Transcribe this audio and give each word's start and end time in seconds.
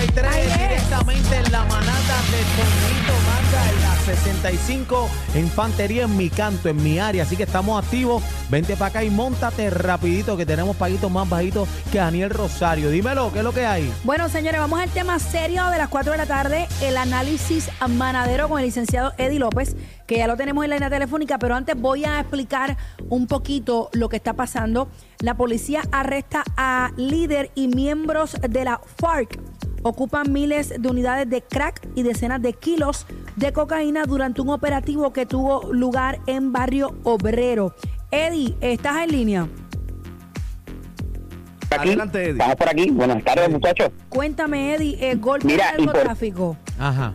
Z93 0.00 0.24
Ahí 0.24 0.46
es. 0.46 0.58
directamente 0.58 1.36
en 1.36 1.52
la 1.52 1.64
manata 1.64 2.16
de 2.30 2.42
Toñito 2.56 3.12
Manda 3.26 3.70
en 3.70 3.82
la 3.82 3.96
65 3.96 5.08
Infantería 5.34 6.04
en 6.04 6.16
mi 6.16 6.30
canto, 6.30 6.68
en 6.68 6.82
mi 6.82 6.98
área. 6.98 7.22
Así 7.22 7.36
que 7.36 7.44
estamos 7.44 7.82
activos. 7.82 8.22
Vente 8.48 8.76
para 8.76 8.86
acá 8.86 9.04
y 9.04 9.10
montate 9.10 9.70
rapidito 9.70 10.36
que 10.36 10.46
tenemos 10.46 10.76
paguitos 10.76 11.10
más 11.10 11.28
bajitos 11.28 11.68
que 11.92 11.98
Daniel 11.98 12.30
Rosario. 12.30 12.90
Dímelo, 12.90 13.32
¿qué 13.32 13.38
es 13.38 13.44
lo 13.44 13.52
que 13.52 13.66
hay? 13.66 13.92
Bueno, 14.04 14.28
señores, 14.28 14.60
vamos 14.60 14.80
al 14.80 14.90
tema 14.90 15.18
serio 15.18 15.68
de 15.70 15.78
las 15.78 15.88
4 15.88 16.12
de 16.12 16.18
la 16.18 16.26
tarde, 16.26 16.66
el 16.82 16.96
análisis 16.96 17.70
manadero 17.88 18.48
con 18.48 18.58
el 18.58 18.66
licenciado 18.66 19.12
Eddie 19.18 19.38
López, 19.38 19.76
que 20.06 20.18
ya 20.18 20.26
lo 20.26 20.36
tenemos 20.36 20.64
en 20.64 20.70
la 20.70 20.76
línea 20.76 20.90
telefónica, 20.90 21.38
pero 21.38 21.54
antes 21.54 21.80
voy 21.80 22.04
a 22.04 22.18
explicar 22.20 22.76
un 23.08 23.26
poquito 23.26 23.90
lo 23.92 24.08
que 24.08 24.16
está 24.16 24.32
pasando. 24.32 24.88
La 25.20 25.34
policía 25.34 25.82
arresta 25.92 26.42
a 26.56 26.90
líder 26.96 27.50
y 27.54 27.68
miembros 27.68 28.36
de 28.40 28.64
la 28.64 28.80
FARC. 28.98 29.38
Ocupan 29.82 30.32
miles 30.32 30.74
de 30.78 30.88
unidades 30.88 31.28
de 31.30 31.42
crack 31.42 31.88
y 31.94 32.02
decenas 32.02 32.42
de 32.42 32.52
kilos 32.52 33.06
de 33.36 33.52
cocaína 33.52 34.04
durante 34.04 34.40
un 34.42 34.50
operativo 34.50 35.12
que 35.12 35.26
tuvo 35.26 35.72
lugar 35.72 36.20
en 36.26 36.52
Barrio 36.52 36.96
Obrero. 37.04 37.74
Eddie, 38.10 38.56
¿estás 38.60 39.04
en 39.04 39.10
línea? 39.10 39.48
aquí. 41.70 41.88
Adelante, 41.88 42.22
Eddie. 42.22 42.32
Estamos 42.32 42.56
por 42.56 42.68
aquí. 42.68 42.90
Buenas 42.90 43.24
tardes, 43.24 43.50
muchachos. 43.50 43.90
Cuéntame, 44.08 44.74
Eddie, 44.74 45.10
el 45.10 45.18
golpe 45.18 45.46
Mira, 45.46 45.72
del 45.72 45.86
narcotráfico. 45.86 46.56
Ajá. 46.78 47.14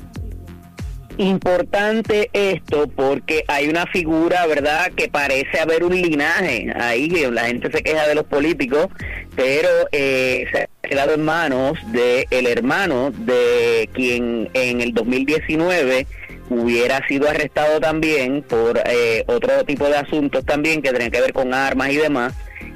Importante 1.17 2.29
esto 2.33 2.87
porque 2.93 3.45
hay 3.47 3.69
una 3.69 3.85
figura, 3.85 4.45
¿verdad?, 4.47 4.91
que 4.91 5.07
parece 5.07 5.59
haber 5.59 5.85
un 5.85 5.95
linaje 5.95 6.73
ahí, 6.75 7.07
que 7.07 7.31
la 7.31 7.45
gente 7.45 7.71
se 7.71 7.81
queja 7.81 8.05
de 8.05 8.15
los 8.15 8.25
políticos, 8.25 8.87
pero 9.33 9.69
eh, 9.93 10.45
se 10.51 10.67
quedado 10.85 11.13
en 11.13 11.23
manos 11.23 11.77
del 11.91 12.25
el 12.29 12.47
hermano 12.47 13.11
de 13.11 13.89
quien 13.93 14.49
en 14.53 14.81
el 14.81 14.93
2019 14.93 16.07
hubiera 16.49 17.05
sido 17.07 17.27
arrestado 17.29 17.79
también 17.79 18.43
por 18.43 18.79
eh, 18.85 19.23
otro 19.27 19.63
tipo 19.65 19.85
de 19.87 19.97
asuntos 19.97 20.45
también 20.45 20.81
que 20.81 20.91
tenían 20.91 21.11
que 21.11 21.21
ver 21.21 21.33
con 21.33 21.53
armas 21.53 21.89
y 21.91 21.97
demás. 21.97 22.33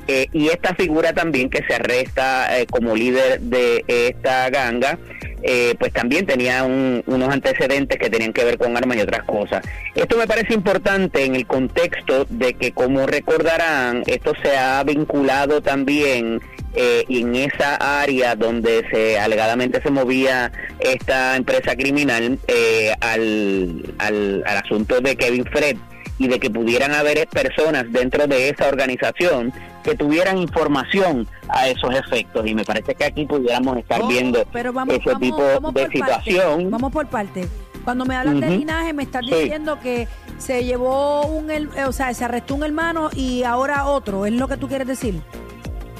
Eh, 0.07 0.27
y 0.33 0.47
esta 0.47 0.73
figura 0.73 1.13
también 1.13 1.52
que 1.52 1.63
se 1.63 1.75
arresta 1.75 2.59
eh, 2.59 2.65
como 2.65 2.95
líder 2.95 3.41
de 3.41 3.83
esta 3.87 4.49
ganga, 4.49 4.97
eh, 5.43 5.75
pues 5.80 5.93
también 5.93 6.25
tenía 6.25 6.63
un- 6.63 7.03
unos 7.05 7.30
antecedentes 7.30 7.99
que 7.99 8.09
tenían 8.09 8.33
que 8.33 8.43
ver 8.43 8.57
con 8.57 8.75
armas 8.75 8.97
y 8.97 9.02
otras 9.02 9.23
cosas. 9.25 9.61
Esto 9.93 10.17
me 10.17 10.25
parece 10.25 10.55
importante 10.55 11.23
en 11.25 11.35
el 11.35 11.45
contexto 11.45 12.25
de 12.27 12.55
que, 12.55 12.71
como 12.71 13.05
recordarán, 13.05 14.02
esto 14.07 14.33
se 14.41 14.57
ha 14.57 14.83
vinculado 14.83 15.61
también 15.61 16.41
eh, 16.75 17.03
en 17.09 17.35
esa 17.35 17.75
área 18.01 18.35
donde 18.35 18.85
se 18.91 19.19
alegadamente 19.19 19.81
se 19.81 19.89
movía 19.89 20.52
esta 20.80 21.35
empresa 21.35 21.75
criminal 21.75 22.37
eh, 22.47 22.93
al, 23.02 23.93
al, 23.97 24.43
al 24.45 24.57
asunto 24.57 25.02
de 25.02 25.15
Kevin 25.15 25.45
Fred 25.45 25.77
y 26.19 26.27
de 26.27 26.39
que 26.39 26.49
pudieran 26.49 26.93
haber 26.93 27.27
personas 27.27 27.85
dentro 27.91 28.27
de 28.27 28.49
esa 28.49 28.67
organización 28.67 29.53
que 29.83 29.95
tuvieran 29.95 30.37
información 30.37 31.27
a 31.47 31.69
esos 31.69 31.95
efectos 31.95 32.45
y 32.45 32.53
me 32.53 32.65
parece 32.65 32.93
que 32.93 33.05
aquí 33.05 33.25
pudiéramos 33.25 33.77
estar 33.77 34.02
Oh, 34.02 34.08
viendo 34.08 34.45
Pero 34.52 34.73
vamos, 34.73 34.95
ese 34.95 35.05
vamos- 35.05 35.21
tipo 35.21 35.37
vamos 35.37 35.73
de 35.73 35.87
situación. 35.87 36.47
Parte. 36.55 36.69
Vamos 36.69 36.91
por 36.91 37.08
parte. 37.08 37.47
Cuando 37.85 38.05
me 38.05 38.15
hablan 38.15 38.41
de 38.41 38.47
Ujú. 38.47 38.58
linaje, 38.58 38.91
me 38.93 39.03
estás 39.03 39.25
Sí. 39.25 39.33
diciendo 39.33 39.79
que 39.81 40.08
se 40.37 40.65
llevó 40.65 41.25
un, 41.25 41.49
eh, 41.49 41.65
o 41.87 41.91
sea, 41.93 42.13
se 42.13 42.25
arrestó 42.25 42.53
un 42.55 42.63
hermano 42.63 43.09
y 43.15 43.43
ahora 43.43 43.85
otro. 43.85 44.25
¿Es 44.25 44.33
lo 44.33 44.47
que 44.49 44.58
tú 44.58 44.67
quieres 44.67 44.85
decir? 44.87 45.21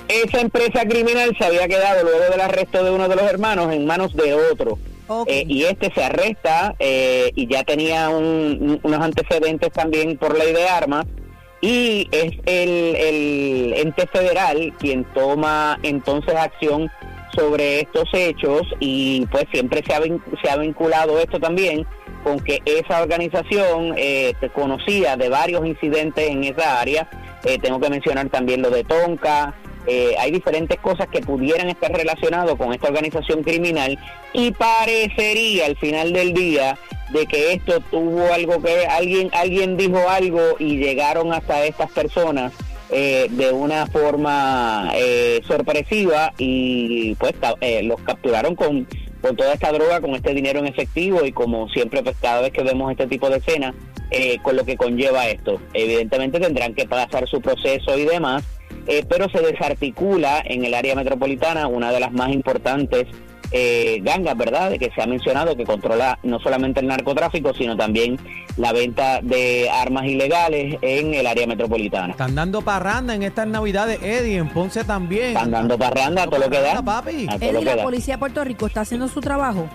Esa 0.09 0.42
empresa 0.42 0.86
criminal 0.86 1.36
se 1.38 1.46
había 1.46 1.68
quedado 1.68 2.03
luego 2.03 2.31
del 2.31 2.42
arresto 2.42 2.84
de 2.84 2.92
uno 2.92 3.08
de 3.08 3.16
los 3.16 3.25
hermanos 3.30 3.72
en 3.72 3.86
manos 3.86 4.14
de 4.16 4.34
otro. 4.34 4.78
Eh, 5.28 5.44
y 5.47 5.64
este 5.64 5.92
se 5.94 6.03
arresta 6.03 6.75
eh, 6.80 7.31
y 7.36 7.47
ya 7.47 7.64
tenía 7.64 8.09
un- 8.09 8.58
un- 8.62 8.80
unos 8.84 9.00
antecedentes 9.02 9.72
también 9.72 10.18
por 10.18 10.38
ley 10.38 10.53
de 10.53 10.68
armas 10.68 11.06
y 11.62 12.08
es 12.12 12.31
el, 12.46 12.96
el 12.96 13.74
ente 13.78 14.06
federal 14.08 14.72
quien 14.80 15.03
toma 15.14 15.80
entonces 15.84 16.36
acción 16.36 16.90
sobre 17.36 17.81
estos 17.81 18.06
hechos 18.14 18.62
y 18.80 19.26
pues 19.31 19.46
siempre 19.52 19.81
se 19.86 19.94
ha, 19.94 20.00
vin- 20.02 20.22
se 20.44 20.50
ha 20.50 20.58
vinculado 20.58 21.20
esto 21.20 21.40
también 21.40 21.86
con 22.24 22.40
que 22.40 22.59
esa 22.66 23.02
organización 23.02 23.94
eh, 23.97 24.34
conocía 24.53 25.18
de 25.18 25.30
varios 25.30 25.66
incidentes 25.66 26.30
en 26.30 26.44
esa 26.44 26.80
área. 26.81 27.09
Eh, 27.46 27.58
tengo 27.59 27.80
que 27.80 27.90
mencionar 27.90 28.30
también 28.30 28.62
lo 28.62 28.70
de 28.70 28.84
Tonka. 28.84 29.56
Eh, 29.90 30.16
hay 30.20 30.30
diferentes 30.30 30.80
cosas 30.80 31.08
que 31.08 31.20
pudieran 31.20 31.68
estar 31.68 31.92
relacionadas 31.92 32.54
con 32.56 32.74
esta 32.74 32.90
organización 32.90 33.42
criminal 33.42 33.98
y 34.34 34.52
parecería 34.52 35.66
al 35.66 35.76
final 35.78 36.14
del 36.14 36.34
día 36.34 36.78
de 37.12 37.26
que 37.26 37.54
esto 37.54 37.80
tuvo 37.90 38.32
algo 38.32 38.62
que 38.62 38.86
alguien 38.86 39.32
alguien 39.34 39.78
dijo 39.78 40.08
algo 40.08 40.42
y 40.60 40.78
llegaron 40.78 41.34
hasta 41.34 41.66
estas 41.66 41.90
personas 41.90 42.54
eh, 42.92 43.28
de 43.32 43.52
una 43.52 43.88
forma 43.88 44.92
eh, 44.96 45.42
sorpresiva 45.48 46.34
y 46.38 47.16
pues 47.16 47.34
eh, 47.62 47.82
los 47.82 48.00
capturaron 48.02 48.56
con, 48.56 48.88
con 49.22 49.36
toda 49.36 49.54
esta 49.54 49.72
droga, 49.72 50.02
con 50.02 50.16
este 50.16 50.36
dinero 50.36 50.60
en 50.60 50.68
efectivo 50.68 51.26
y 51.26 51.32
como 51.32 51.68
siempre 51.70 52.04
pues 52.04 52.16
cada 52.22 52.42
vez 52.42 52.52
que 52.52 52.64
vemos 52.64 52.92
este 52.92 53.08
tipo 53.08 53.30
de 53.30 53.38
escenas, 53.38 53.74
eh, 54.12 54.40
con 54.42 54.56
lo 54.56 54.66
que 54.66 54.76
conlleva 54.76 55.28
esto. 55.28 55.62
Evidentemente 55.74 56.40
tendrán 56.40 56.74
que 56.74 56.88
pasar 56.88 57.28
su 57.28 57.42
proceso 57.42 57.96
y 57.96 58.06
demás, 58.06 58.44
eh, 58.90 59.06
pero 59.08 59.30
se 59.30 59.40
desarticula 59.40 60.42
en 60.44 60.66
el 60.66 60.74
área 60.74 60.96
metropolitana 60.96 61.68
una 61.68 61.92
de 61.92 62.00
las 62.00 62.12
más 62.12 62.32
importantes 62.32 63.06
eh, 63.52 64.00
gangas, 64.04 64.38
¿verdad? 64.38 64.70
De 64.70 64.78
que 64.78 64.92
se 64.94 65.02
ha 65.02 65.08
mencionado 65.08 65.56
que 65.56 65.64
controla 65.64 66.20
no 66.24 66.40
solamente 66.40 66.82
el 66.82 66.88
narcotráfico, 66.88 67.54
sino 67.54 67.76
también 67.76 68.18
la 68.58 68.74
venta 68.74 69.22
de 69.22 69.70
armas 69.70 70.06
ilegales 70.06 70.78
en 70.82 71.14
el 71.14 71.26
área 71.26 71.48
metropolitana. 71.48 72.12
Están 72.12 72.36
dando 72.36 72.62
parranda 72.62 73.16
en 73.16 73.24
estas 73.24 73.48
navidades, 73.48 74.00
Eddie, 74.04 74.38
en 74.38 74.50
Ponce 74.50 74.84
también. 74.84 75.30
Están 75.30 75.52
dando 75.52 75.78
parranda 75.78 76.24
a 76.24 76.26
todo 76.28 76.40
lo 76.40 76.50
que 76.50 76.60
da. 76.62 76.82
Papi. 76.84 77.28
A 77.28 77.40
todo 77.40 77.52
lo 77.52 77.60
Eddie, 77.60 77.60
que 77.60 77.66
la 77.66 77.76
da. 77.78 77.84
policía 77.84 78.16
de 78.16 78.18
Puerto 78.20 78.44
Rico 78.44 78.68
está 78.68 78.82
haciendo 78.82 79.08
su 79.08 79.20
trabajo. 79.22 79.68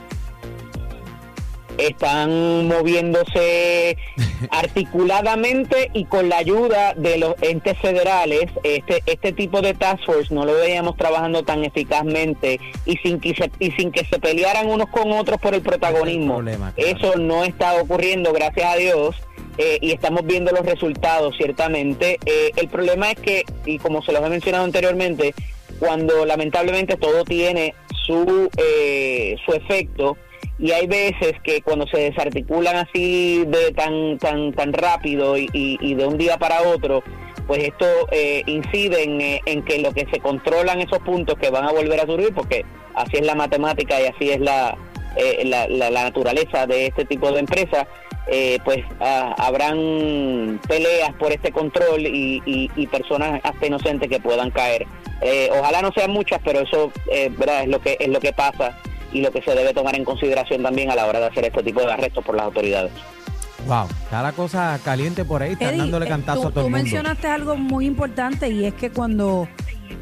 Están 1.78 2.66
moviéndose 2.68 3.96
articuladamente 4.50 5.90
y 5.92 6.04
con 6.04 6.28
la 6.28 6.38
ayuda 6.38 6.94
de 6.94 7.18
los 7.18 7.34
entes 7.40 7.78
federales. 7.78 8.46
Este 8.62 9.02
este 9.06 9.32
tipo 9.32 9.60
de 9.60 9.74
task 9.74 10.04
force 10.04 10.34
no 10.34 10.44
lo 10.44 10.54
veíamos 10.54 10.96
trabajando 10.96 11.42
tan 11.42 11.64
eficazmente 11.64 12.60
y 12.84 12.96
sin 12.98 13.20
que 13.20 13.34
se, 13.34 13.50
y 13.58 13.70
sin 13.72 13.90
que 13.92 14.04
se 14.04 14.18
pelearan 14.18 14.68
unos 14.68 14.88
con 14.88 15.12
otros 15.12 15.40
por 15.40 15.54
el 15.54 15.62
protagonismo. 15.62 16.34
problema, 16.34 16.72
claro. 16.72 16.96
Eso 16.96 17.18
no 17.18 17.44
está 17.44 17.74
ocurriendo, 17.80 18.32
gracias 18.32 18.72
a 18.72 18.76
Dios. 18.76 19.16
eh, 19.58 19.78
y 19.80 19.92
estamos 19.92 20.24
viendo 20.26 20.50
los 20.50 20.66
resultados, 20.66 21.36
ciertamente. 21.36 22.18
Eh, 22.26 22.50
el 22.56 22.68
problema 22.68 23.10
es 23.12 23.20
que, 23.20 23.44
y 23.64 23.78
como 23.78 24.02
se 24.02 24.12
los 24.12 24.22
he 24.24 24.28
mencionado 24.28 24.64
anteriormente, 24.64 25.34
cuando 25.78 26.24
lamentablemente 26.24 26.96
todo 26.96 27.24
tiene 27.24 27.74
su, 28.04 28.50
eh, 28.56 29.36
su 29.44 29.52
efecto, 29.52 30.16
y 30.58 30.70
hay 30.70 30.86
veces 30.86 31.32
que 31.42 31.62
cuando 31.62 31.86
se 31.88 31.98
desarticulan 31.98 32.76
así 32.76 33.44
de 33.46 33.72
tan 33.72 34.18
tan 34.18 34.52
tan 34.52 34.72
rápido 34.72 35.36
y, 35.36 35.48
de 35.94 36.06
un 36.06 36.16
día 36.16 36.36
para 36.38 36.62
otro 36.62 37.02
pues 37.46 37.62
esto 37.64 37.86
eh, 38.12 38.42
incide 38.46 39.02
en, 39.02 39.20
eh, 39.20 39.40
en 39.46 39.62
que 39.64 39.78
lo 39.80 39.92
que 39.92 40.06
se 40.12 40.20
controlan 40.20 40.80
esos 40.80 41.00
puntos 41.00 41.36
que 41.38 41.50
van 41.50 41.64
a 41.64 41.72
volver 41.72 42.00
a 42.00 42.06
subir 42.06 42.32
porque 42.32 42.64
así 42.94 43.16
es 43.16 43.26
la 43.26 43.34
matemática 43.34 44.00
y 44.00 44.06
así 44.06 44.30
es 44.30 44.40
la 44.40 44.76
eh, 45.16 45.42
la, 45.44 45.66
la- 45.68 45.90
naturaleza 46.04 46.66
de 46.66 46.86
este 46.86 47.04
tipo 47.04 47.30
de 47.32 47.40
empresas 47.40 47.86
eh, 48.28 48.58
pues 48.64 48.78
ah, 49.00 49.34
habrán 49.38 50.58
peleas 50.66 51.12
por 51.18 51.30
este 51.32 51.52
control 51.52 52.06
y, 52.06 52.42
y- 52.46 52.70
y 52.74 52.86
personas 52.86 53.40
hasta 53.44 53.66
inocentes 53.66 54.08
que 54.08 54.18
puedan 54.18 54.50
caer. 54.50 54.86
Eh, 55.20 55.50
ojalá 55.52 55.82
no 55.82 55.90
sean 55.94 56.10
muchas 56.10 56.40
pero 56.44 56.60
eso 56.60 56.90
eh, 57.12 57.30
verdad 57.36 57.62
es 57.62 57.68
lo 57.68 57.80
que 57.80 57.96
es 58.00 58.08
lo 58.08 58.20
que 58.20 58.32
pasa 58.32 58.76
y 59.14 59.22
lo 59.22 59.30
que 59.30 59.40
se 59.40 59.54
debe 59.54 59.72
tomar 59.72 59.96
en 59.96 60.04
consideración 60.04 60.62
también 60.62 60.90
a 60.90 60.96
la 60.96 61.06
hora 61.06 61.20
de 61.20 61.26
hacer 61.26 61.44
este 61.46 61.62
tipo 61.62 61.80
de 61.80 61.92
arrestos 61.92 62.22
por 62.22 62.36
las 62.36 62.44
autoridades. 62.46 62.92
Wow, 63.66 63.86
está 64.02 64.22
la 64.22 64.32
cosa 64.32 64.78
caliente 64.84 65.24
por 65.24 65.42
ahí, 65.42 65.52
están 65.52 65.68
Eddie, 65.68 65.78
dándole 65.78 66.04
eh, 66.04 66.08
cantazo 66.08 66.42
tú, 66.42 66.48
a 66.48 66.50
todo 66.50 66.60
tú 66.64 66.66
el 66.66 66.72
mundo. 66.72 66.82
mencionaste 66.82 67.28
algo 67.28 67.56
muy 67.56 67.86
importante 67.86 68.50
y 68.50 68.66
es 68.66 68.74
que 68.74 68.90
cuando, 68.90 69.48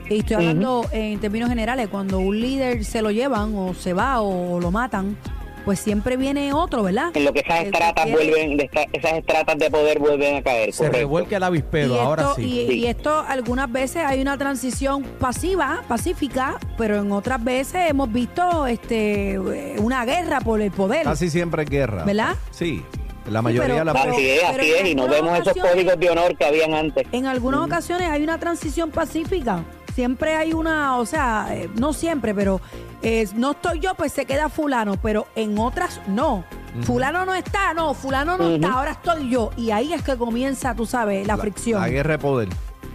y 0.08 0.18
estoy 0.18 0.36
hablando 0.36 0.86
en 0.90 1.20
términos 1.20 1.48
generales, 1.48 1.88
cuando 1.88 2.18
un 2.18 2.40
líder 2.40 2.84
se 2.84 3.02
lo 3.02 3.12
llevan 3.12 3.54
o 3.54 3.74
se 3.74 3.92
va 3.92 4.20
o, 4.20 4.58
lo 4.58 4.70
matan, 4.72 5.16
pues 5.64 5.78
siempre 5.80 6.16
viene 6.16 6.52
otro, 6.52 6.82
¿verdad? 6.82 7.10
En 7.14 7.24
lo 7.24 7.32
que 7.32 7.40
esas 7.40 7.60
Eh, 7.60 7.62
estratas 7.66 8.04
quiere- 8.04 8.12
vuelven, 8.30 8.56
de 8.56 8.64
esta- 8.64 8.86
esas 8.92 9.12
estratas 9.14 9.58
de 9.58 9.70
poder 9.70 9.98
vuelven 9.98 10.36
a 10.36 10.42
caer. 10.42 10.72
Se 10.72 10.78
correcto. 10.78 10.98
revuelque 10.98 11.34
el 11.36 11.42
avispero, 11.42 12.00
ahora 12.00 12.22
esto, 12.22 12.34
sí. 12.36 12.42
Y, 12.42 12.66
Sí. 12.68 12.72
y 12.80 12.86
esto 12.86 13.24
algunas 13.26 13.70
veces 13.70 14.04
hay 14.04 14.20
una 14.20 14.36
transición 14.38 15.02
pasiva, 15.18 15.82
pacífica, 15.88 16.58
pero 16.76 16.96
en 16.96 17.12
otras 17.12 17.42
veces 17.42 17.90
hemos 17.90 18.12
visto 18.12 18.66
este 18.66 19.38
una 19.78 20.04
guerra 20.04 20.40
por 20.40 20.60
el 20.60 20.70
poder. 20.70 21.04
Casi 21.04 21.30
siempre 21.30 21.62
es 21.64 21.70
guerra. 21.70 22.04
¿Verdad? 22.04 22.36
Sí, 22.50 22.82
la 23.30 23.40
mayoría 23.42 23.62
pero- 23.68 23.78
de 23.78 23.84
la 23.84 23.92
pero- 23.92 24.12
Así 24.14 24.28
es, 24.30 24.40
pero 24.50 24.62
así 24.62 24.72
es, 24.72 24.88
y 24.88 24.94
no 24.94 25.08
vemos 25.08 25.38
esos 25.38 25.54
códigos 25.54 25.98
de 25.98 26.10
honor 26.10 26.36
que 26.36 26.44
habían 26.44 26.74
antes. 26.74 27.06
En 27.12 27.26
algunas 27.26 27.60
ocasiones 27.60 28.08
hay 28.10 28.22
una 28.22 28.38
transición 28.38 28.90
pacífica. 28.90 29.62
Siempre 29.94 30.34
hay 30.34 30.54
una, 30.54 30.96
o 30.98 31.06
sea, 31.06 31.48
eh, 31.50 31.68
no 31.74 31.92
siempre, 31.92 32.34
pero 32.34 32.60
eh, 33.02 33.28
no 33.34 33.52
estoy 33.52 33.80
yo, 33.80 33.94
pues 33.94 34.12
se 34.12 34.24
queda 34.24 34.48
fulano, 34.48 34.96
pero 34.96 35.26
en 35.34 35.58
otras 35.58 36.00
no. 36.06 36.44
Fulano 36.84 37.26
no 37.26 37.34
está, 37.34 37.74
no, 37.74 37.92
fulano 37.92 38.38
no 38.38 38.54
está, 38.54 38.72
ahora 38.72 38.92
estoy 38.92 39.28
yo. 39.28 39.50
Y 39.58 39.70
ahí 39.70 39.92
es 39.92 40.02
que 40.02 40.16
comienza, 40.16 40.74
tú 40.74 40.86
sabes, 40.86 41.26
la, 41.26 41.36
fricción. 41.36 41.82
La 41.82 41.90
guerra 41.90 42.12
de 42.12 42.18
poder. 42.18 42.48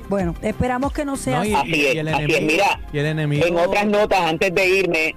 Bueno, 0.10 0.34
esperamos 0.42 0.94
que 0.94 1.06
no 1.06 1.16
sea 1.16 1.40
No, 1.40 1.46
y, 1.46 1.54
así. 1.54 1.70
Y 1.70 1.86
es, 1.86 1.96
el 1.98 2.08
así 2.08 2.24
es, 2.24 2.30
enemigo, 2.30 2.52
mira, 2.54 2.80
y 2.92 2.98
el 2.98 3.06
enemigo 3.06 3.46
En 3.46 3.58
otras 3.58 3.86
notas, 3.86 4.22
antes 4.22 4.56
de 4.56 4.68
irme, 4.68 5.16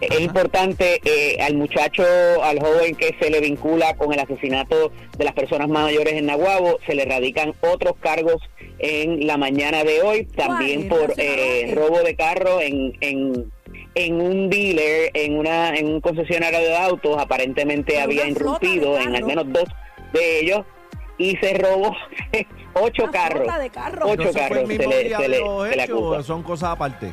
es 0.00 0.20
importante 0.20 1.00
eh, 1.04 1.40
al 1.42 1.54
muchacho, 1.54 2.04
al 2.42 2.58
joven 2.60 2.94
que 2.94 3.16
se 3.20 3.30
le 3.30 3.40
vincula 3.40 3.94
con 3.96 4.12
el 4.12 4.20
asesinato 4.20 4.92
de 5.16 5.24
las 5.24 5.34
personas 5.34 5.68
mayores 5.68 6.14
en 6.14 6.26
Nahuabo, 6.26 6.78
se 6.86 6.94
le 6.94 7.04
radican 7.04 7.54
otros 7.60 7.94
cargos 8.00 8.36
en 8.78 9.26
la 9.26 9.36
mañana 9.36 9.84
de 9.84 10.02
hoy, 10.02 10.24
también 10.26 10.88
por 10.88 11.14
eh, 11.16 11.72
robo 11.74 12.00
de 12.02 12.16
carro 12.16 12.60
en, 12.60 12.92
en, 13.00 13.52
en 13.94 14.20
un 14.20 14.50
dealer, 14.50 15.10
en, 15.14 15.38
una, 15.38 15.74
en 15.76 15.86
un 15.86 16.00
concesionario 16.00 16.58
de 16.58 16.76
autos, 16.76 17.16
aparentemente 17.18 18.00
había 18.00 18.26
irrumpido 18.26 18.98
en 18.98 19.14
al 19.14 19.24
menos 19.24 19.44
dos 19.48 19.64
de 20.12 20.40
ellos 20.40 20.60
y 21.18 21.36
se 21.36 21.54
robó 21.54 21.94
ocho 22.74 23.04
carros. 23.12 23.46
Ocho 24.02 24.24
¿No 24.24 24.32
se 24.32 24.32
fue 24.32 24.40
carros 24.40 24.68
se 24.68 24.78
le- 24.78 25.16
se 25.16 25.28
le- 25.28 25.76
le 25.76 25.82
acusa. 25.82 26.22
son 26.24 26.42
cosas 26.42 26.70
aparte? 26.70 27.12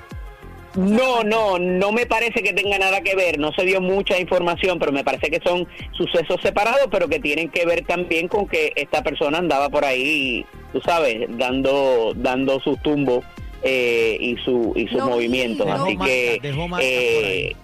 No, 0.76 1.24
no, 1.24 1.60
no 1.60 1.92
me 1.92 2.06
parece 2.06 2.42
que 2.42 2.54
tenga 2.54 2.78
nada 2.80 3.02
que 3.02 3.16
ver, 3.16 3.38
no 3.40 3.52
se 3.52 3.64
dio 3.66 3.82
mucha 3.82 4.18
información, 4.20 4.80
pero 4.80 4.92
me 4.92 5.04
parece 5.04 5.30
que 5.30 5.40
son 5.44 5.68
sucesos 5.98 6.40
separados, 6.42 6.88
pero 6.90 7.10
que 7.10 7.20
tienen 7.20 7.50
que 7.50 7.66
ver 7.66 7.86
también 7.86 8.28
con 8.30 8.48
que 8.48 8.72
esta 8.76 9.04
persona 9.04 9.38
andaba 9.40 9.70
por 9.70 9.84
ahí, 9.84 10.46
tú 10.72 10.80
sabes, 10.82 11.26
dando 11.38 12.14
dando 12.16 12.60
sus 12.62 12.82
tumbos 12.82 13.26
eh, 13.64 14.18
y 14.20 14.38
su 14.38 14.72
y 14.76 14.88
sus 14.88 15.00
Lo 15.00 15.08
movimientos, 15.08 15.68
así 15.70 15.98
que 15.98 16.40
Dejó 16.42 16.68
marcas 16.70 16.90
eh, 16.90 17.16
por 17.16 17.26
ahí. 17.26 17.56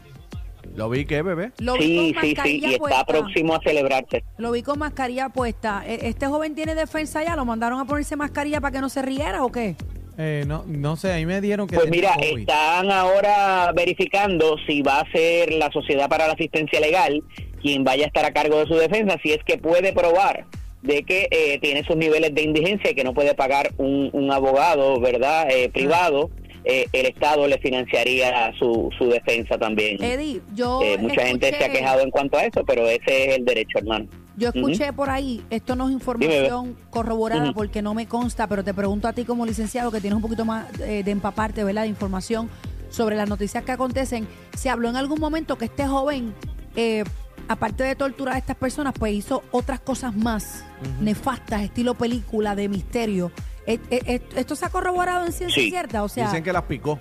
¿Lo 0.76 0.90
vi 0.90 1.06
qué, 1.06 1.22
bebé? 1.24 1.54
Lo 1.60 1.74
vi 1.74 1.80
sí, 1.80 2.14
con 2.14 2.22
sí, 2.24 2.30
sí, 2.30 2.36
mascarilla 2.36 2.68
y 2.68 2.74
está 2.74 2.80
puesta. 2.80 3.06
próximo 3.06 3.56
a 3.56 3.60
celebrarse. 3.62 4.24
Lo 4.38 4.52
vi 4.52 4.62
con 4.62 4.78
mascarilla 4.78 5.30
puesta. 5.30 5.84
E- 5.88 6.08
¿Este 6.08 6.28
joven 6.28 6.54
tiene 6.54 6.76
defensa 6.76 7.24
ya? 7.24 7.36
¿Lo 7.36 7.46
mandaron 7.46 7.80
a 7.80 7.86
ponerse 7.86 8.16
mascarilla 8.16 8.62
para 8.62 8.74
que 8.74 8.82
no 8.82 8.90
se 8.90 9.02
riera 9.02 9.44
o 9.44 9.52
qué? 9.52 9.76
Eh, 10.18 10.44
no, 10.48 10.64
no 10.68 10.96
sé, 10.96 11.12
ahí 11.12 11.26
me 11.26 11.40
dieron 11.42 11.68
que 11.68 11.76
Pues 11.76 11.90
mira, 11.90 12.14
COVID. 12.16 12.40
están 12.40 12.92
ahora 12.92 13.72
verificando 13.76 14.56
si 14.66 14.82
va 14.82 15.02
a 15.02 15.12
ser 15.12 15.54
la 15.54 15.72
Sociedad 15.72 16.10
para 16.10 16.26
la 16.28 16.34
Asistencia 16.34 16.80
Legal 16.80 17.22
quien 17.62 17.84
vaya 17.84 18.06
a 18.06 18.08
estar 18.08 18.26
a 18.26 18.32
cargo 18.32 18.60
de 18.60 18.66
su 18.68 18.76
defensa, 18.76 19.18
si 19.24 19.32
es 19.32 19.40
que 19.44 19.58
puede 19.58 19.92
probar 19.94 20.46
de 20.84 21.04
que 21.04 21.28
eh, 21.32 21.60
tiene 21.60 21.84
sus 21.84 21.96
niveles 21.98 22.34
de 22.34 22.44
indigencia 22.44 22.92
y 22.92 22.96
que 22.96 23.04
no 23.04 23.14
puede 23.14 23.34
pagar 23.34 23.72
un, 23.78 24.10
un 24.14 24.32
abogado, 24.32 25.00
¿verdad? 25.00 25.48
Eh, 25.50 25.70
privado, 25.70 26.30
eh, 26.64 26.86
el 26.94 27.08
Estado 27.08 27.48
le 27.48 27.58
financiaría 27.58 28.54
su, 28.60 28.90
su 28.98 29.10
defensa 29.10 29.58
también. 29.58 30.02
Eddie, 30.04 30.42
yo 30.54 30.82
Eh, 30.84 30.98
mucha 31.00 31.26
gente 31.26 31.54
se 31.58 31.66
ha 31.66 31.70
quejado 31.70 32.02
en 32.02 32.12
cuanto 32.12 32.38
a 32.38 32.46
eso, 32.46 32.64
pero 32.66 32.88
ese 32.88 33.30
es 33.30 33.38
el 33.38 33.46
derecho, 33.46 33.80
hermano. 33.80 34.08
Yo 34.38 34.50
escuché 34.50 34.94
por 34.94 35.10
ahí, 35.10 35.44
esto 35.50 35.76
no 35.76 35.88
es 35.88 35.94
información 35.94 36.78
corroborada 36.92 37.52
porque 37.54 37.82
no 37.82 37.94
me 37.94 38.08
consta, 38.08 38.48
pero 38.48 38.64
te 38.64 38.74
pregunto 38.74 39.08
a 39.08 39.14
ti 39.14 39.26
como 39.26 39.46
licenciado 39.46 39.92
que 39.92 40.00
tienes 40.00 40.16
un 40.16 40.22
poquito 40.22 40.46
más 40.46 40.68
eh, 40.80 41.02
de 41.04 41.12
empaparte, 41.12 41.64
¿verdad? 41.64 41.82
De 41.82 41.88
información 41.88 42.50
sobre 42.90 43.16
las 43.16 43.28
noticias 43.28 43.64
que 43.64 43.72
acontecen. 43.72 44.28
Se 44.56 44.70
habló 44.70 44.90
en 44.90 44.96
algún 44.96 45.20
momento 45.20 45.58
que 45.58 45.66
este 45.66 45.88
joven, 45.88 46.34
eh, 46.76 47.04
aparte 47.48 47.84
de 47.84 47.96
torturar 47.96 48.36
a 48.36 48.38
estas 48.38 48.56
personas, 48.56 48.94
pues 48.98 49.14
hizo 49.14 49.44
otras 49.52 49.80
cosas 49.80 50.16
más 50.16 50.64
nefastas, 51.02 51.64
estilo 51.64 51.96
película 51.96 52.56
de 52.56 52.70
misterio. 52.70 53.32
Eh, 53.66 53.80
eh, 53.90 54.00
eh, 54.06 54.22
¿Esto 54.36 54.56
se 54.56 54.66
ha 54.66 54.70
corroborado 54.70 55.26
en 55.26 55.34
ciencia 55.34 55.62
Sí. 55.62 55.70
cierta? 55.72 56.04
O 56.04 56.08
sea, 56.10 56.28
Dicen 56.28 56.44
que 56.44 56.54
las 56.54 56.64
picó. 56.64 57.00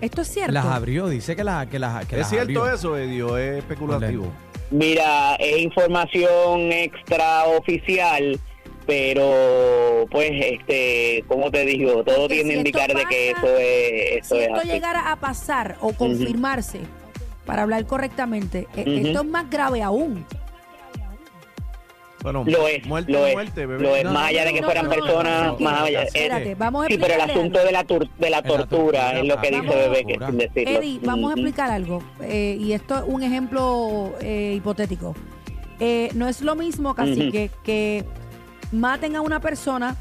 ¿esto 0.00 0.22
es 0.22 0.28
cierto? 0.28 0.52
Las 0.52 0.64
abrió, 0.66 1.08
dice 1.08 1.34
que 1.36 1.42
las 1.44 1.66
que 1.66 1.78
las 1.78 2.06
que 2.06 2.14
¿Es 2.14 2.20
las 2.20 2.30
cierto 2.30 2.60
abrió. 2.60 2.74
eso, 2.74 2.96
Edio? 2.96 3.36
Es 3.36 3.58
especulativo. 3.58 4.30
Mira, 4.70 5.34
es 5.36 5.58
información 5.58 6.70
extraoficial, 6.72 8.38
pero 8.86 10.06
pues, 10.10 10.30
este, 10.32 11.24
como 11.26 11.50
te 11.50 11.64
digo, 11.64 12.04
todo 12.04 12.28
Porque 12.28 12.42
tiende 12.44 12.54
a 12.54 12.62
si 12.62 12.68
esto 12.68 12.68
indicar 12.68 12.94
de 12.94 13.04
que 13.06 13.30
eso 13.30 13.46
es, 13.58 14.24
eso 14.24 14.34
si 14.36 14.40
es 14.42 14.46
esto 14.48 14.60
así. 14.60 14.68
llegara 14.68 15.10
a 15.12 15.16
pasar 15.16 15.76
o 15.80 15.92
confirmarse, 15.92 16.80
para 17.46 17.62
hablar 17.62 17.84
correctamente, 17.86 18.68
Ujú. 18.76 18.90
esto 18.90 19.20
es 19.22 19.26
más 19.26 19.50
grave 19.50 19.82
aún. 19.82 20.24
Bueno, 22.22 22.44
Lo 22.46 22.68
es, 22.68 22.84
muerte 22.86 23.12
lo 23.12 23.26
es 23.26 23.32
muerte, 23.34 23.66
bebé. 23.66 23.82
lo 23.82 23.96
es, 23.96 24.04
No, 24.04 24.12
más 24.12 24.28
allá 24.28 24.44
de 24.44 24.52
que 24.52 24.60
no, 24.60 24.66
fueran 24.66 24.88
personas, 24.90 25.46
no, 25.46 25.58
más 25.58 25.82
allá, 25.82 26.02
Espérate, 26.02 26.54
vamos 26.54 26.84
a 26.84 26.88
sí, 26.88 26.98
pero 26.98 27.14
el 27.14 27.20
asunto 27.22 27.58
algo. 27.58 27.66
de 27.66 27.72
la, 27.72 27.84
tur- 27.86 28.10
de 28.18 28.30
la 28.30 28.42
tortura 28.42 29.18
es 29.18 29.26
lo 29.26 29.40
que 29.40 29.50
dice 29.50 29.62
Bebé, 29.68 30.04
que 30.04 30.26
sin 30.26 30.36
decirlo. 30.38 30.78
Eddie, 30.78 31.00
vamos 31.02 31.30
a 31.30 31.34
explicar 31.34 31.70
algo, 31.70 32.02
eh, 32.22 32.58
y 32.60 32.72
esto 32.72 32.96
es 32.98 33.04
un 33.06 33.22
ejemplo 33.22 34.12
eh, 34.20 34.52
hipotético. 34.56 35.14
Eh, 35.78 36.10
no 36.14 36.28
es 36.28 36.42
lo 36.42 36.56
mismo, 36.56 36.94
casi 36.94 37.30
que, 37.30 37.50
que 37.64 38.04
maten 38.70 39.16
a 39.16 39.22
una 39.22 39.40
persona 39.40 39.96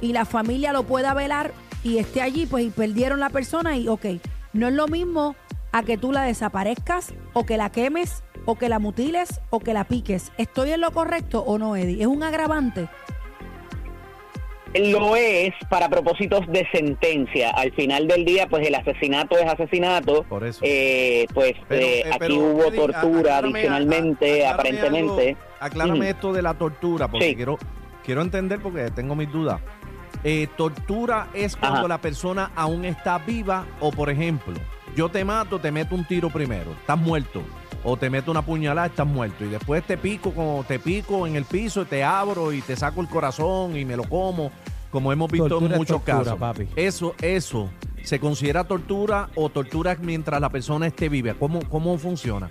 y 0.00 0.12
la 0.12 0.24
familia 0.24 0.72
lo 0.72 0.84
pueda 0.84 1.14
velar 1.14 1.50
y 1.82 1.98
esté 1.98 2.22
allí, 2.22 2.46
pues 2.46 2.64
y 2.66 2.70
perdieron 2.70 3.18
la 3.18 3.28
persona 3.30 3.76
y 3.76 3.88
ok, 3.88 4.06
no 4.52 4.68
es 4.68 4.74
lo 4.74 4.86
mismo 4.86 5.34
a 5.72 5.82
que 5.82 5.98
tú 5.98 6.12
la 6.12 6.22
desaparezcas 6.22 7.12
o 7.32 7.44
que 7.44 7.56
la 7.56 7.70
quemes 7.70 8.22
o 8.50 8.56
que 8.56 8.68
la 8.68 8.80
mutiles 8.80 9.40
o 9.50 9.60
que 9.60 9.72
la 9.72 9.84
piques. 9.84 10.32
¿Estoy 10.36 10.72
en 10.72 10.80
lo 10.80 10.90
correcto 10.90 11.40
o 11.46 11.56
no, 11.56 11.76
Eddie? 11.76 12.00
¿Es 12.00 12.06
un 12.08 12.22
agravante? 12.24 12.88
Lo 14.74 15.16
es 15.16 15.52
para 15.68 15.88
propósitos 15.88 16.46
de 16.48 16.66
sentencia. 16.72 17.50
Al 17.50 17.72
final 17.72 18.06
del 18.06 18.24
día, 18.24 18.48
pues 18.48 18.66
el 18.66 18.74
asesinato 18.74 19.36
es 19.38 19.46
asesinato. 19.46 20.22
Por 20.24 20.44
eso. 20.44 20.60
Eh, 20.64 21.26
pues 21.34 21.54
Pero, 21.68 21.82
eh, 21.86 22.02
aquí 22.06 22.18
pero, 22.20 22.34
hubo 22.36 22.64
Eddie, 22.66 22.76
tortura 22.78 23.36
aclárame, 23.38 23.58
adicionalmente, 23.58 24.46
a- 24.46 24.50
a- 24.50 24.54
aclárame 24.54 24.70
aparentemente. 24.78 25.28
algo, 25.30 25.40
aclárame 25.60 26.10
esto 26.10 26.32
de 26.32 26.42
la 26.42 26.54
tortura, 26.54 27.08
porque 27.08 27.28
Sí. 27.30 27.36
quiero, 27.36 27.58
quiero 28.04 28.22
entender 28.22 28.60
porque 28.60 28.90
tengo 28.90 29.14
mis 29.16 29.30
dudas. 29.32 29.60
Eh, 30.22 30.48
tortura 30.56 31.28
es 31.34 31.56
cuando 31.56 31.78
Ajá. 31.80 31.88
la 31.88 31.98
persona 31.98 32.50
aún 32.54 32.84
está 32.84 33.18
viva 33.18 33.64
o, 33.80 33.90
por 33.90 34.08
ejemplo, 34.10 34.54
yo 34.96 35.08
te 35.08 35.24
mato, 35.24 35.58
te 35.58 35.70
meto 35.72 35.94
un 35.94 36.04
tiro 36.04 36.30
primero, 36.30 36.72
estás 36.72 36.98
muerto. 36.98 37.42
O 37.82 37.96
te 37.96 38.10
meto 38.10 38.30
una 38.30 38.42
puñalada, 38.42 38.88
estás 38.88 39.06
muerto. 39.06 39.42
Y 39.44 39.48
después 39.48 39.82
te 39.86 39.96
pico, 39.96 40.32
como 40.34 40.64
te 40.68 40.78
pico 40.78 41.26
en 41.26 41.36
el 41.36 41.44
piso, 41.46 41.86
te 41.86 42.04
abro 42.04 42.52
y 42.52 42.60
te 42.60 42.76
saco 42.76 43.00
el 43.00 43.08
corazón 43.08 43.74
y 43.74 43.86
me 43.86 43.96
lo 43.96 44.04
como, 44.04 44.50
como 44.90 45.10
hemos 45.12 45.30
visto 45.30 45.48
Tortura 45.48 45.72
en 45.74 45.78
muchos 45.78 46.04
tortura, 46.04 46.24
casos. 46.24 46.38
papi. 46.38 46.68
Eso, 46.76 47.14
eso, 47.22 47.70
¿se 48.02 48.20
considera 48.20 48.64
tortura 48.64 49.30
o 49.34 49.48
tortura 49.48 49.96
mientras 49.98 50.40
la 50.42 50.50
persona 50.50 50.88
esté 50.88 51.08
viva? 51.08 51.32
¿Cómo, 51.38 51.60
cómo 51.70 51.96
funciona? 51.96 52.50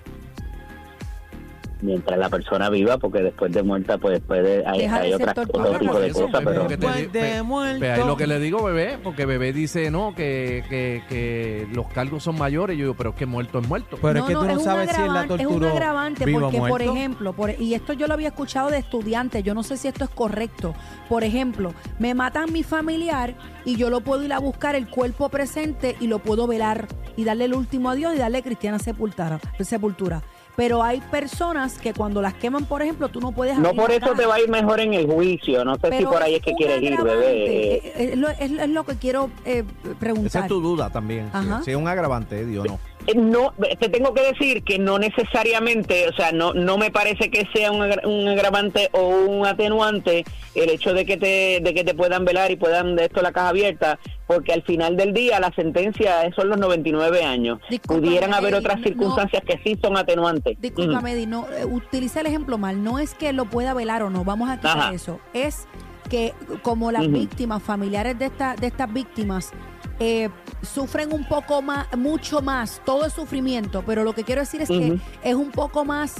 Mientras 1.82 2.18
la 2.18 2.28
persona 2.28 2.68
viva, 2.70 2.98
porque 2.98 3.22
después 3.22 3.50
de 3.52 3.62
muerta, 3.62 3.96
pues 3.98 4.20
puede, 4.20 4.66
hay, 4.66 4.80
Deja 4.80 4.96
de 4.98 5.02
hay 5.04 5.12
ser 5.12 5.20
otras, 5.22 5.34
tortura. 5.34 5.64
otro 5.64 5.78
tipo 5.80 5.98
de 6.00 6.06
eso, 6.08 6.20
cosas, 6.26 6.44
bebé, 6.44 6.56
pero... 6.56 6.68
que 6.68 6.76
te 6.76 6.86
di- 6.86 6.92
Después 6.92 7.12
de 7.12 7.20
pe- 7.20 7.42
muerto. 7.42 7.78
Pues 7.78 7.90
ahí 7.98 8.06
lo 8.06 8.16
que 8.16 8.26
le 8.26 8.38
digo, 8.40 8.62
bebé, 8.62 8.98
porque 9.02 9.26
bebé 9.26 9.52
dice, 9.52 9.90
no, 9.90 10.14
que, 10.14 10.64
que, 10.68 11.02
que 11.08 11.66
los 11.72 11.86
cargos 11.88 12.22
son 12.22 12.36
mayores. 12.38 12.76
Yo 12.76 12.84
digo, 12.84 12.94
pero 12.94 13.10
es 13.10 13.16
que 13.16 13.26
muerto 13.26 13.58
es 13.60 13.68
muerto. 13.68 13.98
Pero 14.00 14.18
es 14.20 14.24
que 14.26 14.32
tú 14.34 14.44
no 14.44 14.52
un 14.54 14.60
sabes 14.60 14.90
si 14.90 14.92
es 14.92 14.98
la 14.98 15.04
agravante- 15.22 15.34
Es 15.42 15.48
tortura 15.48 15.66
un 15.70 15.76
agravante 15.76 16.32
porque, 16.32 16.58
por 16.58 16.82
ejemplo, 16.82 17.32
por- 17.32 17.60
y 17.60 17.74
esto 17.74 17.92
yo 17.94 18.06
lo 18.06 18.14
había 18.14 18.28
escuchado 18.28 18.70
de 18.70 18.78
estudiantes, 18.78 19.42
yo 19.42 19.54
no 19.54 19.62
sé 19.62 19.76
si 19.76 19.88
esto 19.88 20.04
es 20.04 20.10
correcto. 20.10 20.74
Por 21.08 21.24
ejemplo, 21.24 21.72
me 21.98 22.14
matan 22.14 22.52
mi 22.52 22.62
familiar 22.62 23.34
y 23.64 23.76
yo 23.76 23.90
lo 23.90 24.00
puedo 24.02 24.22
ir 24.22 24.32
a 24.32 24.38
buscar 24.38 24.74
el 24.74 24.88
cuerpo 24.88 25.28
presente 25.28 25.96
y 26.00 26.06
lo 26.06 26.18
puedo 26.18 26.46
velar 26.46 26.88
y 27.16 27.24
darle 27.24 27.44
el 27.46 27.54
último 27.54 27.90
adiós 27.90 28.14
y 28.14 28.18
darle 28.18 28.42
cristiana 28.42 28.78
sepultura. 28.78 29.40
sepultura. 29.60 30.22
Pero 30.56 30.82
hay 30.82 31.00
personas 31.00 31.78
que 31.78 31.94
cuando 31.94 32.20
las 32.20 32.34
queman, 32.34 32.64
por 32.66 32.82
ejemplo, 32.82 33.08
tú 33.08 33.20
no 33.20 33.32
puedes 33.32 33.56
No 33.58 33.72
por 33.74 33.90
eso 33.90 34.12
te 34.14 34.26
va 34.26 34.34
a 34.34 34.40
ir 34.40 34.48
mejor 34.50 34.80
en 34.80 34.92
el 34.94 35.06
juicio. 35.06 35.64
No 35.64 35.76
sé 35.76 35.96
si 35.96 36.04
por 36.04 36.22
ahí 36.22 36.34
es 36.34 36.42
que 36.42 36.52
quieres 36.54 36.82
ir, 36.82 37.00
bebé. 37.02 37.92
Es, 38.12 38.16
lo, 38.16 38.28
es- 38.28 38.68
lo 38.68 38.84
que 38.84 38.96
quiero 38.96 39.30
eh, 39.44 39.64
Esa 39.84 39.94
preguntar. 39.98 40.42
es 40.42 40.48
tu 40.48 40.60
duda 40.60 40.90
también. 40.90 41.30
Ajá. 41.32 41.62
Si, 41.64 41.70
es 41.70 41.76
un 41.76 41.88
agravante, 41.88 42.44
Dios 42.44 42.66
no. 42.66 42.78
Eh, 43.10 43.14
No, 43.16 43.52
te 43.78 43.88
tengo 43.88 44.12
que 44.14 44.22
decir 44.22 44.62
que 44.62 44.78
no 44.78 44.98
necesariamente, 44.98 46.08
o 46.08 46.12
sea, 46.12 46.32
no 46.32 46.52
no 46.54 46.78
me 46.78 46.90
parece 46.90 47.30
que 47.30 47.46
sea 47.54 47.70
un, 47.72 47.82
un 48.04 48.28
agravante 48.28 48.88
o 48.92 49.08
un 49.08 49.46
atenuante 49.46 50.24
el 50.54 50.70
hecho 50.70 50.92
de 50.94 51.04
que 51.06 51.16
te 51.16 51.60
de 51.62 51.74
que 51.74 51.84
te 51.84 51.94
puedan 51.94 52.24
velar 52.24 52.50
y 52.50 52.56
puedan 52.56 52.96
de 52.96 53.04
esto 53.04 53.22
la 53.22 53.32
caja 53.32 53.48
abierta, 53.50 53.98
porque 54.26 54.52
al 54.52 54.62
final 54.62 54.96
del 54.96 55.12
día 55.12 55.40
la 55.40 55.52
sentencia 55.54 56.30
son 56.34 56.48
los 56.48 56.58
99 56.58 57.22
años. 57.22 57.58
Discúlpame, 57.70 58.00
Pudieran 58.06 58.34
haber 58.34 58.52
Eddie, 58.54 58.58
otras 58.60 58.78
no- 58.78 58.84
circunstancias 58.84 59.42
que 59.46 59.60
sí 59.64 59.78
son 59.82 59.96
atenuantes. 59.96 60.60
Discúlpame, 60.60 61.12
Eddie, 61.12 61.26
no, 61.26 61.46
eh, 61.50 61.64
utiliza 61.64 62.20
el 62.20 62.26
ejemplo 62.26 62.58
mal. 62.58 62.82
No 62.82 62.98
es 62.98 63.14
que 63.14 63.32
lo 63.32 63.44
pueda 63.46 63.74
velar 63.74 64.02
o 64.02 64.10
no, 64.10 64.24
vamos 64.24 64.50
a 64.50 64.56
quitar 64.56 64.78
Ajá. 64.78 64.92
eso. 64.94 65.20
Es 65.34 65.66
que 66.08 66.34
como 66.62 66.90
las 66.90 67.10
víctimas, 67.10 67.62
familiares 67.62 68.18
de, 68.18 68.26
esta, 68.26 68.56
de 68.56 68.66
estas 68.66 68.92
víctimas, 68.92 69.52
eh, 70.00 70.30
sufren 70.62 71.12
un 71.12 71.24
poco 71.28 71.62
más, 71.62 71.86
mucho 71.96 72.40
más, 72.42 72.80
todo 72.84 73.04
es 73.06 73.12
sufrimiento, 73.12 73.82
pero 73.86 74.02
lo 74.02 74.14
que 74.14 74.24
quiero 74.24 74.40
decir 74.40 74.62
es 74.62 74.68
que 74.68 74.98
es 75.22 75.34
un 75.34 75.50
poco 75.50 75.84
más, 75.84 76.16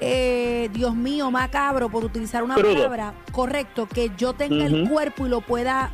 eh, 0.00 0.68
Dios 0.72 0.94
mío, 0.94 1.30
macabro, 1.30 1.88
por 1.88 2.04
utilizar 2.04 2.42
una 2.44 2.54
Crudo. 2.54 2.74
palabra, 2.74 3.14
correcto, 3.32 3.88
que 3.88 4.10
yo 4.16 4.34
tenga 4.34 4.66
el 4.66 4.88
cuerpo 4.88 5.26
y 5.26 5.30
lo 5.30 5.40
pueda 5.40 5.90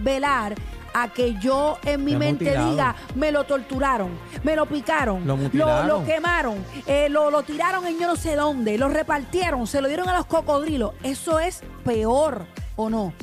velar 0.00 0.54
a 0.94 1.08
que 1.08 1.36
yo 1.40 1.78
en 1.84 2.04
mi 2.04 2.12
Te 2.12 2.18
mente 2.18 2.44
mutilado. 2.44 2.70
diga, 2.70 2.96
me 3.14 3.32
lo 3.32 3.44
torturaron, 3.44 4.10
me 4.42 4.56
lo 4.56 4.66
picaron, 4.66 5.26
Lo 5.26 5.38
lo 5.86 6.04
quemaron, 6.04 6.62
eh, 6.86 7.08
lo, 7.08 7.30
lo 7.30 7.42
tiraron 7.44 7.86
en 7.86 7.98
yo 7.98 8.06
no 8.06 8.16
sé 8.16 8.36
dónde, 8.36 8.76
lo 8.76 8.88
repartieron, 8.88 9.66
se 9.66 9.80
lo 9.80 9.88
dieron 9.88 10.08
a 10.10 10.16
los 10.16 10.26
cocodrilos. 10.26 10.92
Eso 11.02 11.38
es 11.38 11.62
peor, 11.84 12.44
¿o 12.76 12.90
no? 12.90 13.14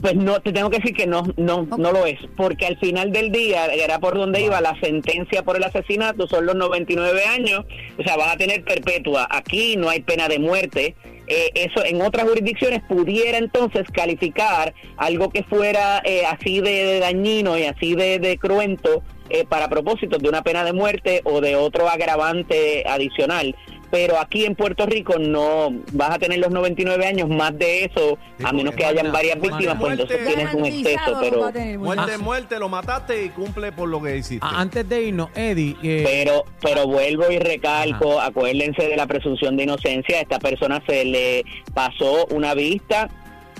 Pues 0.00 0.14
no, 0.14 0.40
te 0.40 0.52
tengo 0.52 0.70
que 0.70 0.78
decir 0.78 0.94
que 0.94 1.06
no, 1.08 1.24
no, 1.36 1.66
no 1.76 1.92
lo 1.92 2.06
es, 2.06 2.20
porque 2.36 2.66
al 2.66 2.78
final 2.78 3.12
del 3.12 3.32
día, 3.32 3.66
era 3.66 3.98
por 3.98 4.16
donde 4.16 4.40
iba 4.42 4.60
la 4.60 4.78
sentencia 4.80 5.42
por 5.42 5.56
el 5.56 5.64
asesinato, 5.64 6.28
son 6.28 6.46
los 6.46 6.54
99 6.54 7.24
años, 7.24 7.64
o 7.98 8.02
sea, 8.04 8.16
vas 8.16 8.34
a 8.34 8.36
tener 8.36 8.62
perpetua. 8.62 9.26
Aquí 9.28 9.76
no 9.76 9.88
hay 9.88 10.00
pena 10.02 10.28
de 10.28 10.38
muerte. 10.38 10.94
Eh, 11.26 11.50
eso 11.54 11.84
en 11.84 12.00
otras 12.00 12.26
jurisdicciones 12.26 12.80
pudiera 12.88 13.36
entonces 13.36 13.86
calificar 13.92 14.72
algo 14.96 15.28
que 15.28 15.42
fuera 15.42 16.00
eh, 16.04 16.22
así 16.24 16.60
de, 16.60 16.70
de 16.70 17.00
dañino 17.00 17.58
y 17.58 17.64
así 17.64 17.94
de, 17.94 18.18
de 18.18 18.38
cruento 18.38 19.02
eh, 19.30 19.44
para 19.46 19.68
propósitos 19.68 20.22
de 20.22 20.28
una 20.28 20.42
pena 20.42 20.64
de 20.64 20.72
muerte 20.72 21.20
o 21.24 21.42
de 21.42 21.54
otro 21.54 21.86
agravante 21.86 22.84
adicional. 22.88 23.54
Pero 23.90 24.18
aquí 24.20 24.44
en 24.44 24.54
Puerto 24.54 24.84
Rico 24.86 25.18
no 25.18 25.70
vas 25.92 26.10
a 26.10 26.18
tener 26.18 26.38
los 26.40 26.50
99 26.50 27.06
años, 27.06 27.28
más 27.28 27.56
de 27.58 27.84
eso, 27.84 28.18
Sí, 28.38 28.44
a 28.46 28.52
menos 28.52 28.74
que 28.74 28.84
hayan 28.84 29.06
muerte- 29.06 29.12
varias 29.18 29.38
muerte- 29.38 29.56
víctimas, 29.56 29.80
pues 29.80 29.92
entonces 29.92 30.20
muerte- 30.20 30.34
tienes 30.36 30.54
un 30.54 30.66
exceso, 30.66 31.18
pero. 31.20 31.78
Muerte, 31.78 32.12
Ah. 32.14 32.18
muerte, 32.18 32.58
lo 32.58 32.68
mataste 32.68 33.24
y 33.24 33.28
cumple 33.30 33.72
por 33.72 33.88
lo 33.88 34.02
que 34.02 34.16
hiciste. 34.18 34.44
A- 34.46 34.60
Antes 34.60 34.88
de 34.88 35.02
irnos, 35.04 35.30
Eddie, 35.34 35.76
eh, 35.82 36.02
pero 36.04 36.44
pero 36.60 36.86
vuelvo 36.86 37.30
y 37.30 37.38
recalco, 37.38 38.20
acuérdense 38.20 38.82
de 38.88 38.96
la 38.96 39.06
presunción 39.06 39.56
de 39.56 39.62
inocencia, 39.64 40.18
a 40.18 40.20
esta 40.20 40.38
persona 40.38 40.82
se 40.86 41.04
le 41.04 41.44
pasó 41.72 42.26
una 42.30 42.52
vista 42.54 43.08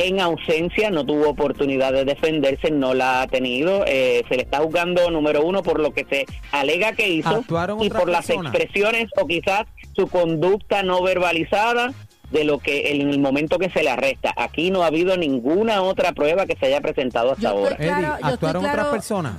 en 0.01 0.21
ausencia, 0.21 0.91
no 0.91 1.05
tuvo 1.05 1.29
oportunidad 1.31 1.93
de 1.93 2.05
defenderse, 2.05 2.71
no 2.71 2.95
la 2.95 3.23
ha 3.23 3.27
tenido, 3.27 3.85
eh, 3.87 4.23
se 4.29 4.37
le 4.37 4.43
está 4.43 4.59
juzgando 4.59 5.11
número 5.11 5.43
uno 5.43 5.63
por 5.65 5.81
lo 5.81 5.93
que 5.93 6.07
se 6.09 6.25
alega 6.53 6.93
que 6.93 7.09
hizo 7.09 7.29
Actuaron 7.31 7.83
y 7.83 7.91
por 7.91 8.09
las 8.09 8.31
expresiones 8.31 9.09
o 9.21 9.27
quizás 9.27 9.63
su 9.99 10.07
conducta 10.07 10.85
no 10.85 11.03
verbalizada 11.03 11.93
de 12.31 12.45
lo 12.45 12.59
que 12.59 12.93
en 12.93 13.09
el 13.09 13.19
momento 13.19 13.59
que 13.59 13.69
se 13.71 13.83
le 13.83 13.91
arresta. 13.91 14.33
Aquí 14.37 14.71
no 14.71 14.83
ha 14.83 14.87
habido 14.87 15.17
ninguna 15.17 15.83
otra 15.83 16.13
prueba 16.13 16.47
que 16.47 16.57
se 16.57 16.67
haya 16.67 16.81
presentado 16.81 17.33
hasta 17.33 17.43
Yo 17.43 17.49
ahora. 17.49 17.77
Eddie, 17.77 17.89
claro, 17.89 18.19
¿actuaron 18.23 18.65
otras 18.65 18.87
personas? 18.89 19.35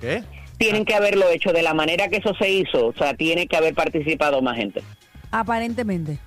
¿Qué? 0.00 0.24
Tienen 0.58 0.84
que 0.84 0.94
haberlo 0.94 1.28
hecho 1.30 1.52
de 1.52 1.62
la 1.62 1.74
manera 1.74 2.08
que 2.08 2.16
eso 2.16 2.34
se 2.38 2.50
hizo, 2.50 2.86
o 2.88 2.94
sea, 2.94 3.14
tiene 3.14 3.46
que 3.46 3.56
haber 3.56 3.74
participado 3.74 4.40
más 4.42 4.56
gente. 4.56 4.82
Aparentemente. 5.30 6.18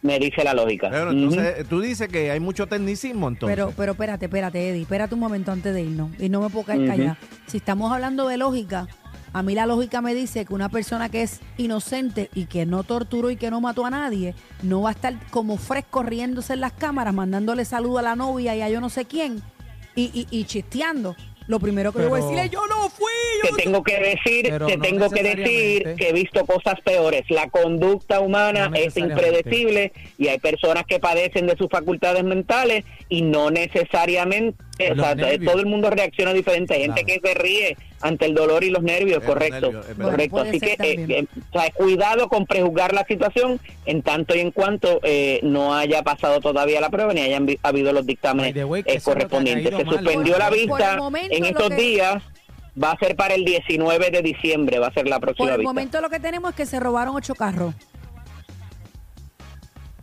me 0.00 0.18
dice 0.18 0.44
la 0.44 0.54
lógica. 0.54 0.88
Pero 0.90 1.10
entonces, 1.10 1.68
tú 1.68 1.80
dices 1.80 2.08
que 2.08 2.30
hay 2.30 2.38
mucho 2.38 2.66
tecnicismo 2.66 3.28
entonces. 3.28 3.56
Pero, 3.56 3.72
pero 3.76 3.92
espérate, 3.92 4.26
espérate, 4.26 4.70
Eddie, 4.70 4.82
espérate 4.82 5.14
un 5.14 5.20
momento 5.20 5.50
antes 5.50 5.74
de 5.74 5.82
irnos. 5.82 6.10
Y 6.20 6.28
no 6.28 6.40
me 6.40 6.50
puedo 6.50 6.66
quedar 6.66 6.78
Ujú. 6.78 6.86
callada. 6.86 7.18
Si 7.46 7.56
estamos 7.56 7.92
hablando 7.92 8.28
de 8.28 8.36
lógica, 8.36 8.86
a 9.32 9.42
mí 9.42 9.54
la 9.54 9.66
lógica 9.66 10.00
me 10.00 10.14
dice 10.14 10.44
que 10.44 10.54
una 10.54 10.68
persona 10.68 11.08
que 11.08 11.22
es 11.22 11.40
inocente 11.56 12.30
y 12.34 12.46
que 12.46 12.66
no 12.66 12.82
torturó 12.82 13.30
y 13.30 13.36
que 13.36 13.50
no 13.50 13.60
mató 13.60 13.84
a 13.86 13.90
nadie, 13.90 14.34
no 14.62 14.82
va 14.82 14.90
a 14.90 14.92
estar 14.92 15.14
como 15.30 15.56
fresco 15.56 16.02
riéndose 16.02 16.54
en 16.54 16.60
las 16.60 16.72
cámaras, 16.72 17.14
mandándole 17.14 17.64
saludo 17.64 17.98
a 17.98 18.02
la 18.02 18.16
novia 18.16 18.56
y 18.56 18.62
a 18.62 18.68
yo 18.68 18.80
no 18.80 18.88
sé 18.88 19.04
quién, 19.04 19.42
y, 19.94 20.10
y, 20.14 20.26
y 20.30 20.44
chisteando. 20.44 21.14
Lo 21.46 21.58
primero 21.60 21.92
que 21.94 22.02
yo 22.02 22.10
voy 22.10 22.20
a 22.20 22.24
decir 22.24 22.38
es, 22.40 22.50
yo 22.50 22.60
no 22.66 22.90
fui. 22.90 23.06
yo 23.42 23.56
Te 23.56 23.62
tengo 23.62 23.82
que 23.82 23.98
decir, 23.98 24.42
te 24.50 24.58
no 24.58 24.66
tengo 24.82 25.08
que 25.08 25.22
decir 25.22 25.94
que 25.96 26.10
he 26.10 26.12
visto 26.12 26.44
cosas 26.44 26.74
peores. 26.84 27.22
La 27.30 27.48
conducta 27.48 28.20
humana 28.20 28.68
No 28.68 28.76
es 28.76 28.94
impredecible 28.98 29.92
y 30.18 30.28
hay 30.28 30.38
personas 30.40 30.84
que 30.86 30.98
padecen 31.00 31.46
de 31.46 31.56
sus 31.56 31.68
facultades 31.70 32.22
mentales 32.22 32.84
y 33.08 33.22
no 33.22 33.50
necesariamente, 33.50 34.58
o 34.90 34.94
Los 34.94 35.06
sea, 35.06 35.14
nervios. 35.14 35.50
todo 35.52 35.60
el 35.62 35.66
mundo 35.68 35.88
reacciona 35.88 36.34
diferente. 36.34 36.74
Hay 36.74 36.82
gente 36.82 37.02
Claro. 37.04 37.20
que 37.22 37.28
se 37.28 37.34
ríe 37.34 37.76
ante 38.00 38.26
el 38.26 38.34
dolor 38.34 38.62
y 38.64 38.70
los 38.70 38.82
nervios, 38.82 39.22
correcto. 39.24 39.72
correcto. 39.72 40.36
Bueno, 40.36 40.48
Así 40.50 40.60
que, 40.60 40.72
eh, 40.78 41.06
eh, 41.08 41.26
o 41.52 41.58
sea, 41.60 41.70
cuidado 41.72 42.28
con 42.28 42.46
prejuzgar 42.46 42.92
la 42.92 43.04
situación 43.04 43.60
en 43.86 44.02
tanto 44.02 44.36
y 44.36 44.40
en 44.40 44.50
cuanto 44.50 45.00
eh, 45.02 45.40
no 45.42 45.74
haya 45.74 46.02
pasado 46.02 46.40
todavía 46.40 46.80
la 46.80 46.90
prueba 46.90 47.12
ni 47.12 47.20
hayan 47.22 47.46
vi- 47.46 47.58
habido 47.62 47.92
los 47.92 48.06
dictámenes 48.06 48.54
way, 48.64 48.82
eh, 48.86 49.00
correspondientes. 49.00 49.74
Se 49.76 49.84
mal. 49.84 49.94
suspendió 49.96 50.32
Por- 50.34 50.38
la 50.42 50.48
por 50.48 50.58
vista 50.58 50.96
momento 50.96 51.34
en 51.36 51.44
estos 51.44 51.68
que- 51.70 51.74
días. 51.76 52.22
Va 52.80 52.92
a 52.92 52.98
ser 52.98 53.16
para 53.16 53.34
el 53.34 53.44
19 53.44 54.10
de 54.12 54.22
diciembre, 54.22 54.78
va 54.78 54.86
a 54.86 54.92
ser 54.92 55.08
la 55.08 55.16
Por 55.18 55.28
próxima 55.34 55.50
el 55.50 55.56
vista. 55.58 55.68
momento 55.68 56.00
lo 56.00 56.08
que 56.10 56.20
tenemos 56.20 56.50
es 56.50 56.56
que 56.56 56.64
se 56.66 56.78
robaron 56.78 57.16
ocho 57.16 57.34
carros. 57.34 57.74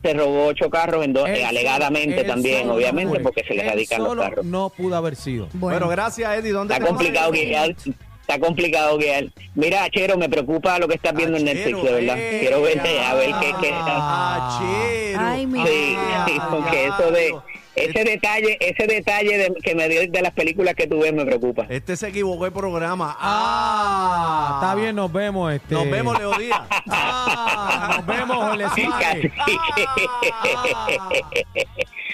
Se 0.06 0.14
robó 0.14 0.46
ocho 0.46 0.70
carros, 0.70 1.04
en 1.04 1.14
dos, 1.14 1.28
Él 1.28 1.38
eh, 1.38 1.46
alegadamente 1.46 2.22
él 2.22 2.28
también, 2.28 2.70
obviamente, 2.70 3.20
porque 3.22 3.44
se 3.44 3.56
le 3.56 3.64
radican 3.68 4.04
los 4.04 4.16
carros. 4.16 4.46
no 4.46 4.70
pudo 4.70 4.96
haber 4.96 5.16
sido. 5.16 5.48
Bueno, 5.54 5.80
Bueno, 5.80 5.90
gracias, 5.90 6.38
Eddie. 6.38 6.52
¿Dónde 6.52 6.76
Está 6.76 6.86
complicado 6.86 7.32
guiar. 7.32 7.76
Está 8.22 8.40
complicado 8.40 8.98
guiar. 8.98 9.26
Mira, 9.56 9.90
Chero, 9.90 10.18
me 10.18 10.30
preocupa 10.30 10.78
lo 10.78 10.88
que 10.88 10.96
estás 10.96 11.14
viendo 11.16 11.38
en 11.38 11.46
Netflix, 11.46 11.82
de 11.84 11.92
verdad. 11.92 12.18
eh, 12.20 12.38
Quiero 12.40 12.62
verte 12.62 13.00
a 13.00 13.14
ver 13.16 13.32
qué 13.40 13.54
qué 13.62 13.70
Ah, 13.74 14.60
Chero. 14.60 15.20
Ay, 15.22 15.48
Ah, 15.58 16.26
sí, 16.28 16.34
porque 16.52 16.86
eso 16.86 17.12
de 17.12 17.36
ese 17.76 18.04
detalle, 18.04 18.58
ese 18.60 18.88
detalle 18.88 19.38
de- 19.38 19.54
que 19.64 19.76
me 19.76 19.88
dio 19.90 20.02
de 20.10 20.22
las 20.22 20.34
películas 20.34 20.76
que 20.76 20.88
tú 20.88 21.00
ves 21.00 21.14
me 21.14 21.26
preocupa. 21.26 21.66
Este 21.70 21.96
se 21.96 22.08
equivocó 22.10 22.46
el 22.46 22.52
programa. 22.54 23.16
Ah, 23.20 24.58
Ah, 24.58 24.60
está 24.62 24.76
bien, 24.76 24.96
nos 24.96 25.12
vemos. 25.12 25.54
Este. 25.54 25.74
Nos 25.76 25.90
vemos, 25.90 26.18
Leo 26.18 26.34
Díaz. 26.38 26.62
Ah, 26.88 27.96
nos 27.98 28.06
vemos, 28.06 28.38
Suárez. 28.38 28.70
casi. 29.00 29.32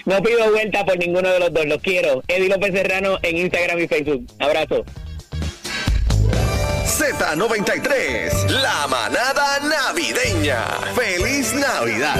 No 0.04 0.20
pido 0.20 0.50
vuelta 0.50 0.84
por 0.84 0.98
ninguno 0.98 1.28
de 1.28 1.38
los 1.38 1.52
dos, 1.52 1.64
los 1.66 1.80
quiero. 1.80 2.24
Eddie 2.26 2.48
López 2.48 2.72
Serrano 2.72 3.18
en 3.22 3.36
Instagram 3.38 3.78
y 3.78 3.86
Facebook. 3.86 4.26
Abrazo. 4.40 4.84
Z93, 6.84 8.50
la 8.50 8.88
manada 8.88 9.60
navideña. 9.60 10.64
¡Feliz 10.96 11.54
Navidad! 11.54 12.16